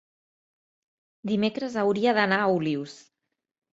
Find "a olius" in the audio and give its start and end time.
2.47-2.97